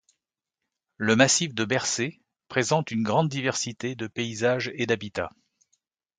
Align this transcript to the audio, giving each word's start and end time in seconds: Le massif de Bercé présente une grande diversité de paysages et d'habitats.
Le 0.97 1.15
massif 1.15 1.53
de 1.53 1.63
Bercé 1.63 2.23
présente 2.47 2.89
une 2.89 3.03
grande 3.03 3.29
diversité 3.29 3.93
de 3.93 4.07
paysages 4.07 4.71
et 4.73 4.87
d'habitats. 4.87 5.29